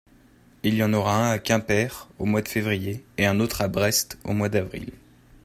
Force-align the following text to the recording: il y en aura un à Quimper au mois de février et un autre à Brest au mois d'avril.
il 0.63 0.73
y 0.73 0.83
en 0.83 0.93
aura 0.95 1.27
un 1.27 1.29
à 1.29 1.37
Quimper 1.37 2.09
au 2.17 2.25
mois 2.25 2.41
de 2.41 2.47
février 2.47 3.05
et 3.19 3.27
un 3.27 3.39
autre 3.39 3.61
à 3.61 3.67
Brest 3.67 4.17
au 4.23 4.33
mois 4.33 4.49
d'avril. 4.49 4.93